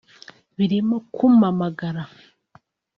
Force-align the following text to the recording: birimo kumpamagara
birimo 0.57 0.95
kumpamagara 1.15 2.03